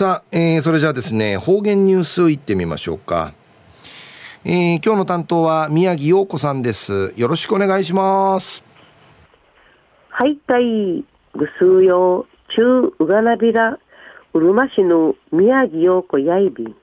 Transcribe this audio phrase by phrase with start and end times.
[0.00, 3.34] さあ、えー、それじゃあですね、方言ニュースいってみましょうか。
[4.46, 7.12] えー、今日の担当は宮城陽子さんです。
[7.16, 8.64] よろしくお願いします。
[10.08, 11.04] はい、たい、
[11.36, 13.78] ぐすうよう、中ううがなびら、
[14.32, 16.74] うるま市の宮城陽子やいびん。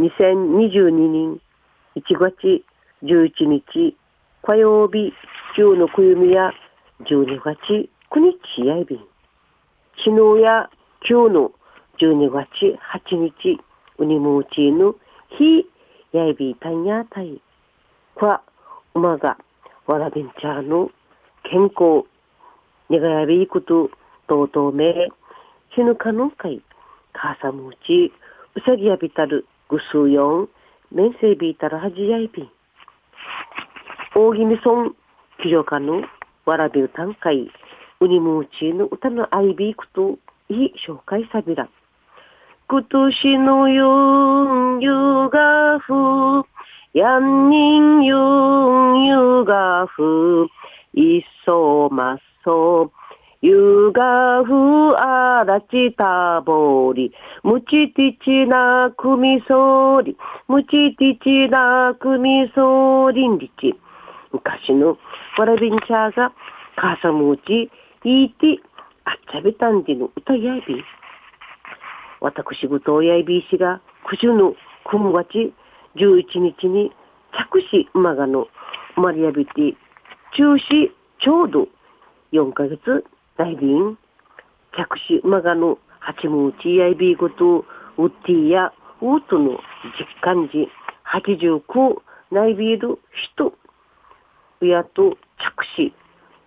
[0.00, 1.40] 2022年
[1.94, 2.64] 1月
[3.04, 3.96] 11日
[4.42, 5.12] 火曜日
[5.54, 6.50] 中のくゆみや
[7.04, 8.98] 12月9日やいびん。
[10.04, 10.68] 昨日や
[11.08, 11.52] 今日の
[12.02, 12.48] 12月
[13.14, 13.60] 8日、
[13.98, 14.96] ウニムーチーヌ、
[15.38, 15.64] ヒ
[16.12, 17.40] ヤイビータンヤータイ。
[18.16, 18.42] クワ、
[18.94, 19.38] ウマガ、
[19.86, 20.90] ワラビンチャーヌ、
[21.44, 22.04] 健康、
[22.90, 23.88] ネガヤビイクト、
[24.26, 25.12] トウトウメ、
[25.76, 26.60] ヒヌカノンカイ、
[27.12, 28.12] カーサムーチ、
[28.56, 30.48] ウサギヤビタル、グスウヨン、
[30.90, 32.50] メンセイビータルハジヤイビン。
[34.16, 34.96] オーギミソン、
[35.40, 36.02] キジョカヌ、
[36.46, 37.48] ワラビュタンカイ、
[38.00, 41.68] ウニムーチーヌ、ウタのアイビークト、いい紹介さびら。
[42.72, 45.92] 今年のゆんゆがふ、
[46.94, 50.46] やんにんゆんゆがふ、
[50.94, 52.90] いっそまっそ、
[53.42, 60.16] ゆがふあらちたぼり、むちてちなくみそり、
[60.48, 63.78] むちてちなくみそりんりち。
[64.32, 64.96] 昔の
[65.36, 66.32] わらびんちゃが、
[66.76, 67.70] かさむうち、
[68.04, 68.58] いいて、
[69.04, 70.82] あっちゃべたんでの歌やび。
[72.22, 74.54] 私事親指石が九十の
[74.88, 75.52] 雲月
[75.96, 76.92] 11日に
[77.32, 78.46] 着手馬がの
[78.96, 79.76] マリアビティ
[80.36, 81.68] 中止ちょうど
[82.32, 83.04] 4ヶ月
[83.36, 83.98] 大便。
[84.76, 87.64] 着手馬がの八ムーチやいびごと
[87.98, 89.58] ウッティやウートの
[89.98, 90.68] 実感時
[91.12, 92.00] 89
[92.30, 93.00] 内ビール
[93.34, 93.52] 人。
[94.60, 95.92] 親と着手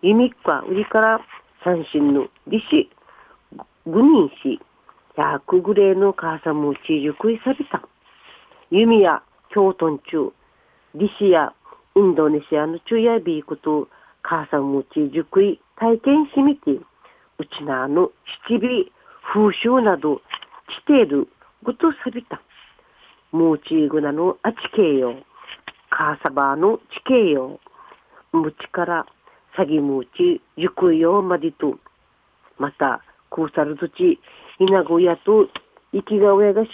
[0.00, 1.20] ユミッカ売りから
[1.62, 2.88] 三振の利子
[3.84, 4.60] グニン氏
[5.18, 7.82] やくぐれの母さんもちじゅくいさびた。
[8.70, 9.20] 弓や
[9.52, 10.32] 京都中、
[10.94, 11.52] リシや
[11.96, 13.88] インドネシアの中やビークと
[14.22, 18.12] 母さんもちじゅくい体験しみて、うちなあの
[18.48, 18.92] 七尾、
[19.34, 20.22] 風習など
[20.68, 21.26] している
[21.64, 22.40] ぐとさびた。
[23.32, 25.16] もうちぐなのあちけいよ。
[25.90, 27.58] 母さばのちけいよ。
[28.30, 29.06] むちから
[29.56, 31.76] 詐欺むちじゅくいよまでと、
[32.56, 34.20] また、こうさるとち、
[34.58, 35.48] 稲子やと
[35.92, 36.70] 生きが親がし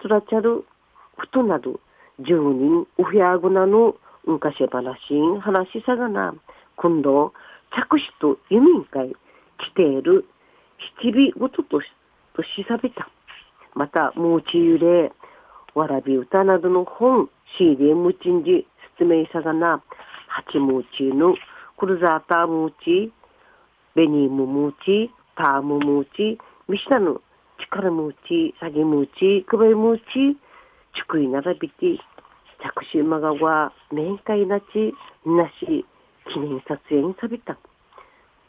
[0.00, 0.64] つらちゃる
[1.16, 1.80] ことなど、
[2.20, 6.34] 十人お部屋ぐなの昔話ん話しさがな、
[6.76, 7.32] 今度、
[7.70, 9.14] 着手と輸民会
[9.58, 10.24] 来ている
[11.00, 11.86] 七尾ごととし
[12.34, 13.08] としさびた。
[13.74, 15.12] また、もうちゆれ、
[15.74, 17.28] わらび歌などの本、
[17.58, 18.66] CD ムチンジ
[18.98, 19.82] 説明さがな、
[20.28, 21.34] 八ムチの
[21.78, 23.12] クルザータームチ、
[23.94, 26.38] ベニームムチ、タームムチ、
[26.68, 27.20] ミシナの
[27.60, 30.02] 力持ち、詐欺持ち、配り持ち、
[30.94, 32.02] ちい並びて、
[32.60, 34.92] 着手まがわ、面会なち、
[35.24, 35.86] なし、
[36.32, 37.56] 記念撮影にさびた。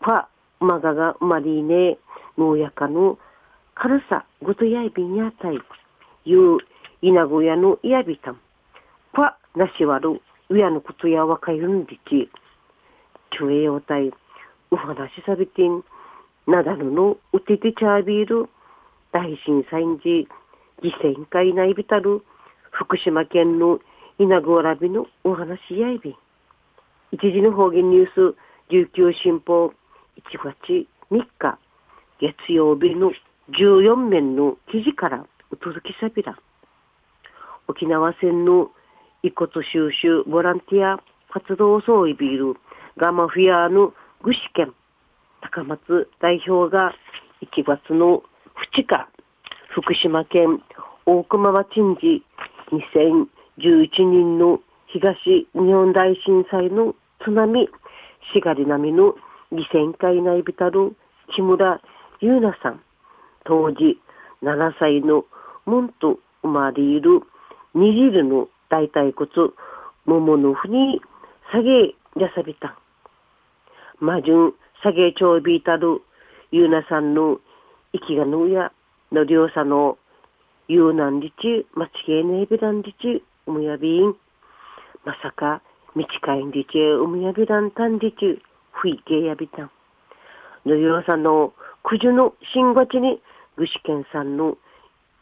[0.00, 0.28] パ、
[0.60, 1.98] まががまりね、
[2.38, 3.18] 農やかの
[3.74, 5.58] 軽さ、ごとやいびんやたい、
[6.24, 6.58] ゆう、
[7.02, 8.40] いなごやのやびたん。
[9.12, 12.30] パ、なしわる、うやのことやわかいるんでち、
[13.36, 14.12] ちょえよたい、
[14.70, 15.82] お話しさびてん、
[16.46, 18.48] なだるのうててちゃびる
[19.12, 20.28] 大震災時
[20.82, 22.22] 犠牲会内びたる
[22.70, 23.80] 福島県の
[24.18, 26.16] 稲子らびのお話やいび
[27.12, 28.36] 一時の方言ニュース
[28.70, 29.72] 琉球新報1
[30.42, 31.58] 月3日
[32.20, 33.12] 月曜日の
[33.50, 36.36] 14面の記事からお届けさびら
[37.68, 38.70] 沖縄戦の
[39.22, 41.00] 遺骨収集ボランティア
[41.32, 42.60] 活動総意ビール
[42.96, 44.72] ガマフィアの具志堅。
[45.52, 46.94] 高松代表が
[47.42, 48.22] 1月の
[48.74, 49.08] 2日、
[49.68, 50.62] 福島県
[51.04, 52.24] 大熊町に
[52.72, 57.68] 2011人の東日本大震災の津波、
[58.32, 59.14] しがり波の
[59.52, 60.96] 犠牲会内ビタル
[61.34, 61.80] 木村
[62.20, 62.80] 優奈さん、
[63.44, 64.00] 当時
[64.42, 65.26] 7歳の
[65.66, 67.20] ムンと生まれいる
[67.74, 69.28] にじるの大腿骨、
[70.06, 71.02] 桃のふに
[71.52, 72.78] 下げやさびた。
[74.00, 74.54] 魔順
[74.84, 76.02] 下げちょうびいたる
[76.50, 77.38] ゆうなさんの
[77.94, 78.70] 生きがぬや
[79.12, 79.96] のりょうさの
[80.68, 84.14] ゆうなんりちまちげねえびらんりちうむやびん。
[85.06, 85.62] まさか
[85.96, 88.42] みちかいんりちうむやびらんたんりち
[88.72, 89.70] ふいけやびたん。
[90.66, 93.22] のりょうさのくじゅのしんごちに
[93.56, 94.58] ぐしけんさんの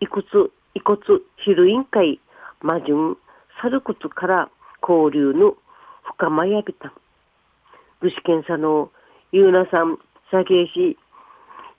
[0.00, 2.18] いくついこつひるいんかい
[2.62, 3.18] まじゅん
[3.60, 5.54] さることから交流の
[6.16, 6.92] 深まやびたん。
[8.00, 8.90] ぐしけんさの
[9.32, 9.96] ゆうなさん、
[10.32, 10.98] さげし、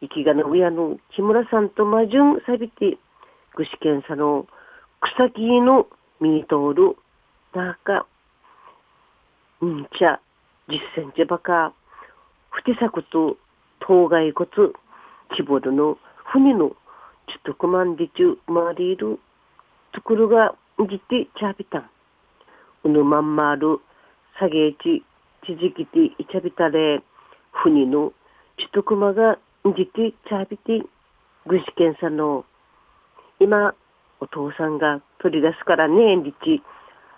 [0.00, 2.96] 生きがの親の木村さんと魔順さびて、
[3.56, 4.46] 具志堅さの
[5.00, 5.88] 草木の
[6.20, 6.96] 見通る、
[7.52, 8.06] なんか、
[9.64, 10.20] んちゃ、
[10.68, 11.72] 10センチばか、
[12.50, 13.36] ふてさくと、
[13.80, 14.48] 当該骨、
[15.34, 16.76] 希望の船の、ちょっ
[17.46, 19.18] とくまんでちゅ、まりいる、
[19.90, 20.54] ところが、
[20.88, 21.90] じてちゃびたん。
[22.84, 23.80] うぬまんまる、
[24.38, 25.02] さげち、
[25.44, 27.02] ちじきていちゃびたれ、
[27.62, 28.12] 船の、
[28.56, 29.38] ちとくまがん、
[29.76, 30.82] じてちゃびて、
[31.46, 32.46] ぐしけんさんの、
[33.38, 33.74] 今、
[34.20, 36.62] お父さんが取り出すからね、んりち、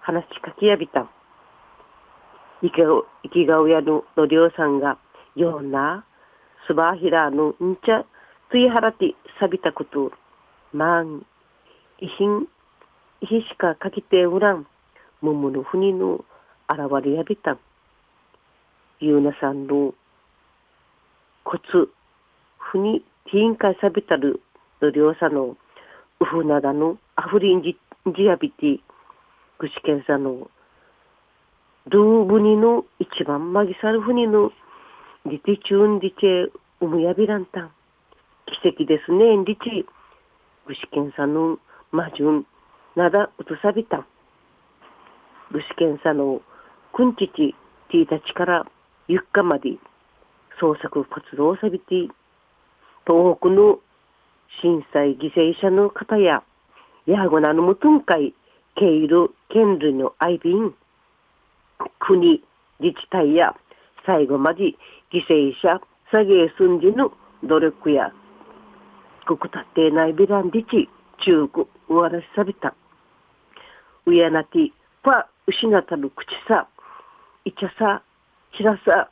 [0.00, 1.10] 話しかけやびたん。
[2.62, 2.70] 生
[3.30, 4.98] きが親ののりょうさんが、
[5.36, 6.04] ような、
[6.66, 8.04] すばひらのんちゃ、
[8.50, 10.12] ついはらてさびたこと、
[10.72, 11.24] まん、
[12.00, 12.48] いひん、
[13.20, 14.66] いひしかかきておらん、
[15.20, 16.24] もものふにの
[16.66, 17.58] あらわれやびたん。
[19.00, 19.94] ゆうなさんの、
[21.44, 21.90] こつ、
[22.58, 24.40] ふに、ティーンかさびたる
[24.80, 25.56] のりょうさの、
[26.20, 27.78] うふなだの、あふりんじ、
[28.16, 28.80] じやびて、
[29.58, 30.50] ぐしけんさの、
[31.86, 34.52] ドゥーブニの一番マギサルフニの、
[35.26, 36.50] リティチューンディチェ、
[36.80, 37.70] ウムヤビランタン。
[38.46, 39.86] 奇跡ですね、リチ。
[40.66, 41.58] 具志堅さんの
[41.92, 42.46] 魔順、
[42.96, 44.06] なだうとさびたん。
[45.52, 46.40] 具志堅さの
[46.92, 47.54] くんちち、
[47.90, 48.66] ティータチから
[49.08, 49.76] ゆっかまで、
[50.60, 52.08] 捜索活動をさびて、
[53.06, 53.80] 東北の
[54.62, 56.42] 震災犠牲者の方や、
[57.06, 58.34] ヤーゴナのムトン会、
[58.76, 60.74] ケイル、ケンルのアイビン、
[61.98, 62.42] 国、
[62.80, 63.54] 自治体や
[64.06, 64.74] 最後まで
[65.12, 65.80] 犠牲者、
[66.10, 67.12] 下げ寸時の
[67.42, 68.12] 努力や、
[69.26, 70.88] ここたってないビランディチ、
[71.24, 72.74] 中国、終わらしさびた。
[74.06, 74.70] うやなて、
[75.02, 76.68] パ、失ったる口さ、
[77.44, 78.02] いちゃさ、
[78.56, 79.10] しらさ、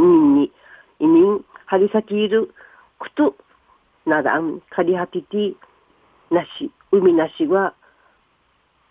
[0.00, 0.52] んに、
[1.00, 1.06] 移
[1.72, 2.54] 民、張り裂きいる、
[2.98, 3.34] くと、
[4.06, 5.54] ならん、かりはてて、
[6.30, 7.74] なし、海なしは、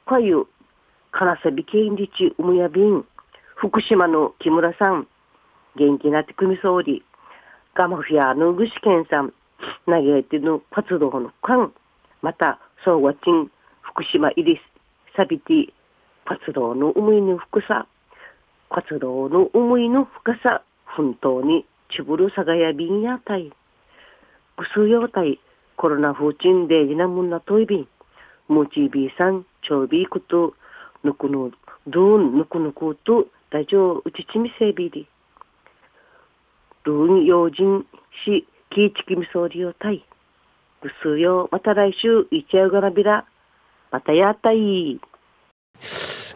[0.06, 0.46] かゆ、
[1.12, 3.06] 金瀬美県立うむやびん、
[3.56, 5.08] 福島の木村さん、
[5.78, 7.04] 元気なって組総理、
[7.74, 9.34] ガマフィアの具志堅さん、
[9.86, 11.72] 投げての活動の間、
[12.22, 13.50] また、総合賃、
[13.82, 14.60] 福島入り
[15.16, 15.74] サビティ、
[16.26, 17.88] 活動の思いの深さ、
[18.70, 23.52] 活動の思いの深さ、本当にちぶるさがやびんやたい。
[24.58, 25.40] ぐすよたい、
[25.76, 27.88] コロナ風鎮でじなもんなといびん、
[28.48, 30.54] もちびさん、ちょうびこと、
[31.04, 31.52] ぬくぬ、
[31.88, 35.08] どんぬくぬくと、大丈夫ちちみせびり。
[36.84, 37.86] ルーン用心
[38.26, 40.06] し、きいちきみそうりよたい。
[40.82, 43.26] ぐすよ、また来週、いちゃうがなびら。
[43.92, 45.00] またやたい。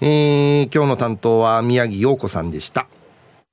[0.02, 2.88] えー、今日の担当は宮城陽子さんでした。